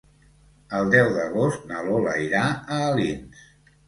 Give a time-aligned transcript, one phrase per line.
[0.77, 3.45] El deu d'agost na Lola irà a Alins.